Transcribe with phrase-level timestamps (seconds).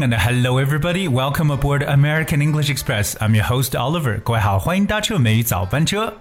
[0.00, 1.06] morning and hello everybody.
[1.06, 3.14] Welcome aboard American English Express.
[3.20, 4.18] I'm your host Oliver.
[4.22, 6.14] 各位好，欢迎搭乘美语早班车。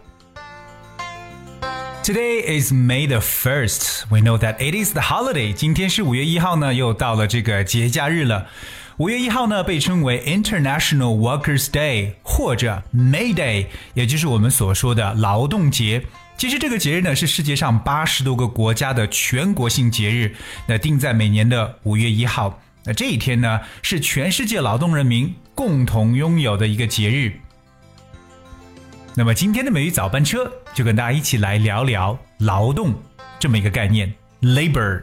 [2.04, 4.04] Today is May the first.
[4.10, 5.54] We know that it is the holiday.
[5.54, 8.46] 今天是五月一号呢，又到了这个节假日了。
[8.98, 16.04] 五月一号呢，被称为 International Workers' Day 或者 May Day，也就是我们所说的劳动节。
[16.36, 20.36] 其实这个节日呢，是世界上八十多个国家的全国性节日，
[20.68, 22.60] 那定在每年的五月一号。
[22.85, 27.33] 那这一天呢，是全世界劳动人民共同拥有的一个节日。
[29.15, 32.95] 那么今天的美语早班车就跟大家一起来聊聊劳动
[33.39, 35.03] 这么一个概念，labor。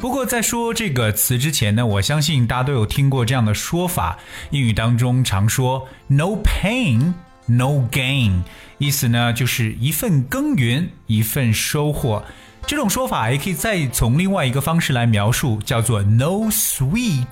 [0.00, 4.18] 不过在说这个词之前呢，我相信大家都有听过这样的说法，
[4.50, 7.12] 英语当中常说 “no pain”。
[7.46, 8.42] No gain，
[8.78, 12.24] 意思呢就是一份耕耘一份收获。
[12.70, 17.26] 这种说法也可以再从另外一个方式来描述，叫做 No sweet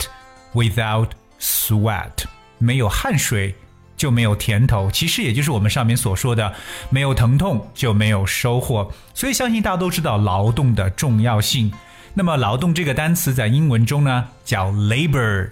[0.53, 2.25] without sweat，
[2.59, 3.55] 没有汗水
[3.97, 4.91] 就没有甜头。
[4.91, 6.53] 其实也就是我们上面所说的，
[6.91, 8.91] 没有疼痛就没有收获。
[9.15, 11.73] 所以相信大家都知道劳动的重要性。
[12.15, 15.51] 那么劳动这个单词在英文中呢叫 labor。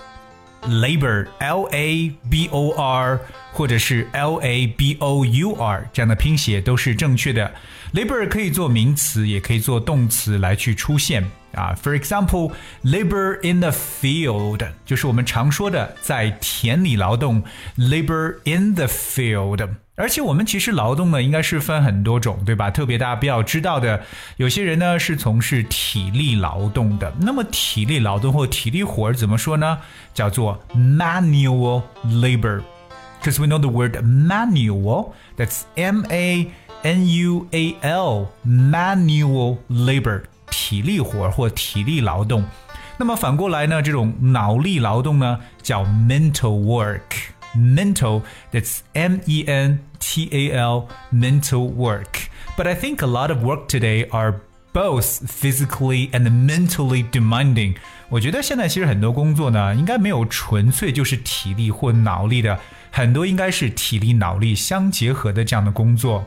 [0.68, 3.18] Labor L A B O R
[3.52, 7.50] 或者是 L A B O U R 这样的拼写都是正确的。
[7.94, 11.24] labor 可以做名词，也可以做动词来去出现
[11.55, 11.75] 啊。
[11.81, 12.51] For example,
[12.83, 17.43] labor in the field 就是我们常说的在田里劳动。
[17.77, 19.67] labor in the field。
[19.95, 22.71] 而且我们其实劳动呢，应该是分很多种，对吧？
[22.71, 24.01] 特别大家比较知道的，
[24.37, 27.13] 有些人呢是从事体力劳动的。
[27.19, 29.77] 那么体力劳动或体力活儿怎么说呢？
[30.13, 36.47] 叫做 manual labor。Because we know the word manual, that's M A
[36.81, 40.23] N U A L, manual labor，
[40.55, 42.43] 体力活或体力劳动。
[42.97, 48.21] 那么反过来呢，这种脑力劳动呢，叫 mental work。mental.
[48.51, 52.29] That's M E N T A L, mental work.
[52.55, 54.41] But I think a lot of work today are
[54.73, 57.75] both physically and mentally demanding.
[58.09, 62.57] 我觉得现在其实很多工作呢，应该没有纯粹就是体力或脑力的，
[62.89, 66.25] 很多应该是体力脑力相结合的这样的工作。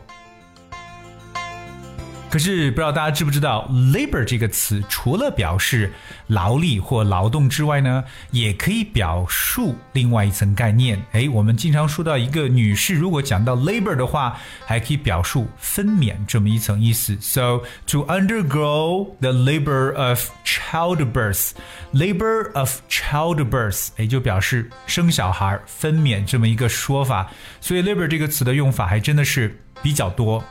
[2.30, 5.92] 可是不知道大家知不知道，labor 这个词除了表示
[6.28, 11.04] 劳力或劳动之外呢，也可以表述另外一层概念。
[11.12, 17.18] 哎，我们经常说到一个女士如果讲到 labor 的话，还可以表述分娩这么一层意思。
[17.20, 27.32] So to undergo the labor of childbirth，labor of childbirth，哎，就表示生小孩、分娩这么一个说法。
[27.60, 30.44] 所以 labor 这个词的用法还真的是比较多。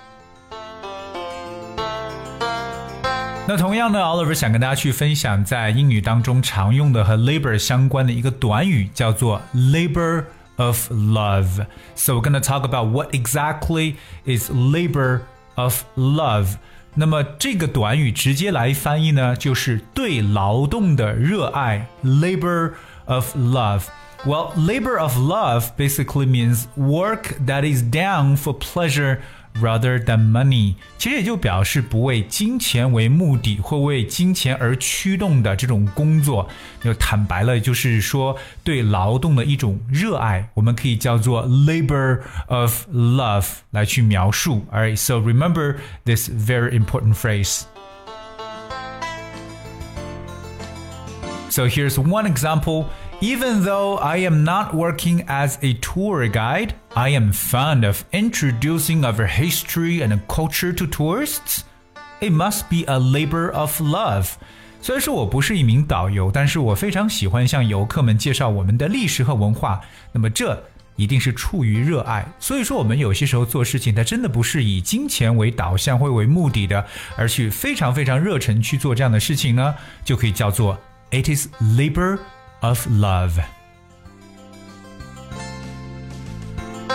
[3.48, 10.24] 那同样呢，Oliver 想跟大家去分享在英语当中常用的和 labor 相关的一个短语，叫做 labor
[10.56, 11.66] of love.
[11.96, 13.96] So we're going to talk about what exactly
[14.26, 15.22] is labor
[15.56, 16.56] of love.
[16.96, 22.74] 那么这个短语直接来翻译呢，就是对劳动的热爱，labor
[23.06, 23.84] of love.
[24.26, 29.18] Well, labor of love basically means work that is done for pleasure
[29.62, 36.48] rather than money，其实也就表示不为金钱为目的或为金钱而驱动的这种工作。
[36.82, 44.66] 就坦白了，就是说对劳动的一种热爱，我们可以叫做 labor of love 来去描述。
[44.72, 47.64] Alright, so remember this very important phrase.
[51.50, 52.86] So here's one example.
[53.22, 59.04] Even though I am not working as a tour guide, I am fond of introducing
[59.06, 61.64] our history and culture to tourists.
[62.20, 64.32] It must be a labor of love.
[64.82, 69.80] 虽然说我不是一名导游，但是我非常喜欢向游客们介绍我们的历史和文化。
[70.12, 70.62] 那么这
[70.98, 72.26] 一定是出于热爱。
[72.40, 76.86] 所以说，我们有些时候做事情，它真的不是以金钱为导向或为目的的，
[77.16, 79.74] 而去非常非常热忱去做这样的事情呢，
[80.04, 80.78] 就可以叫做
[81.12, 81.48] it is
[81.78, 82.20] labor
[82.63, 83.58] Of love.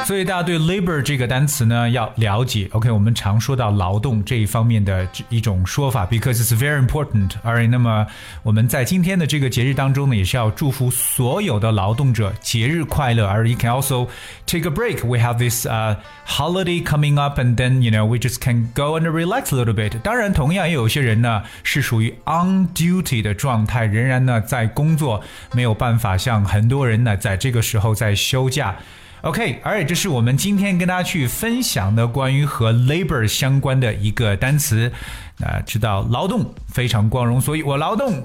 [0.05, 2.67] 所以大家对 labor 这个单词呢要了解。
[2.71, 7.29] OK，我们常说到劳动这一方面的一种说法，because it's very important。
[7.43, 8.05] Alright，那么
[8.43, 13.25] 我们在今天的这个节日当中呢，也是要祝福所有的劳动者节日快乐。
[13.25, 14.07] 而 you can also
[14.45, 15.05] take a break.
[15.05, 15.95] We have this uh
[16.27, 19.73] holiday coming up, and then you know we just can go and relax a little
[19.73, 19.97] bit.
[20.01, 25.23] 当然，同样也有些人呢是属于 on duty 的状态，仍然呢在工作，
[25.53, 28.75] 没有办法像很多人呢在这个时候在休假。
[29.23, 34.91] OK，而且这是我们今天跟大家去分享的关于和 labor 相关的一个单词。
[35.37, 38.21] 那知道劳动非常光荣，所以我劳动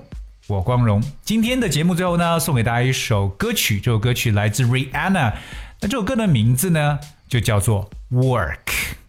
[0.48, 1.00] 我光荣。
[1.22, 5.34] 今天的节目最后呢，送给大家一首歌曲，这首歌曲来自 Rihanna。
[5.80, 6.98] 那这首歌的名字呢，
[7.28, 8.58] 就叫做 Work。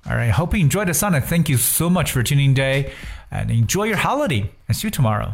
[0.05, 2.91] All right, hope you enjoy the song and thank you so much for tuning today
[3.31, 4.51] and enjoy your holiday.
[4.67, 5.33] I'll see you tomorrow.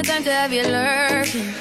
[0.00, 1.52] No time to have you lurking.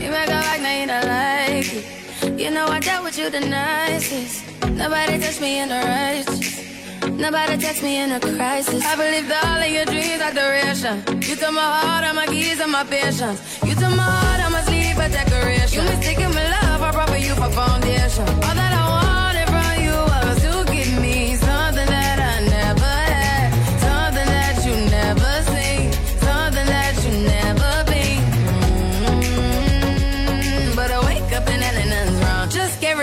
[0.00, 2.38] You make a like, now you don't like it.
[2.38, 4.44] You know I dealt with you the nicest.
[4.70, 6.58] Nobody touched me in the righteous.
[7.10, 8.84] Nobody text me in a crisis.
[8.84, 11.02] I believed all of your dreams are duration.
[11.22, 13.40] You took my heart, all my keys, and my patience.
[13.64, 14.37] You took my heart,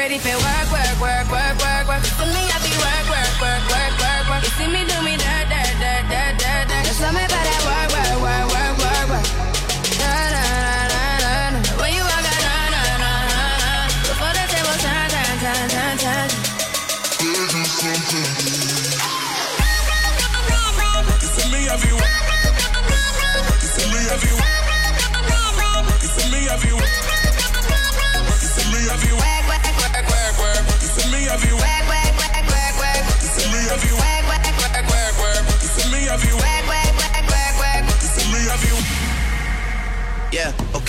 [0.05, 2.03] ready for work, work, work, work, work, work.
[2.13, 4.43] For me, I be work, work, work, work, work, work.
[4.45, 6.85] You see me do me dirt, dirt, dirt, dirt, dirt.
[6.85, 7.54] Just tell me about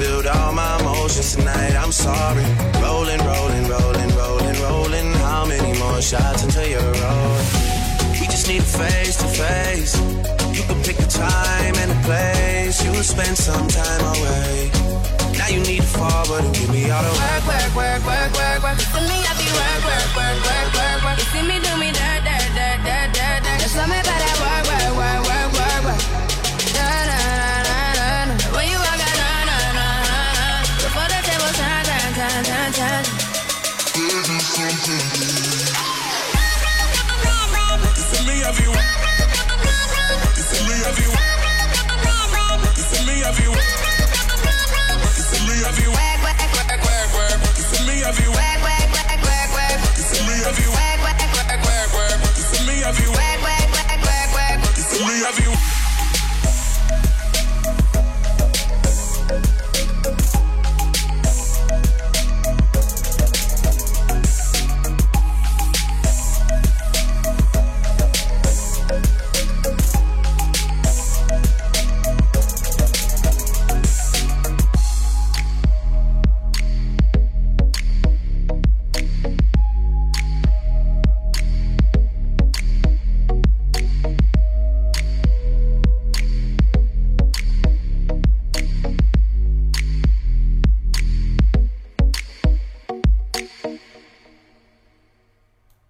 [0.00, 1.74] spilled all my emotions tonight.
[1.76, 2.44] I'm sorry.
[2.80, 5.08] Rolling, rolling, rolling, rolling, rolling.
[5.28, 7.46] How many more shots until you're rolling?
[8.18, 9.92] We just need a face to face.
[10.56, 12.82] You can pick the time and the place.
[12.84, 14.70] You'll spend some time away.
[15.38, 18.62] Now you need to forward and give me all the Work, work, work, work, work,
[18.62, 18.78] work.
[18.94, 19.18] For me,